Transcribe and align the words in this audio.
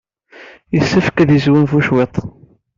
Yessefk 0.75 1.17
ad 1.19 1.29
yesgunfu 1.33 1.77
cwiṭ. 1.87 2.15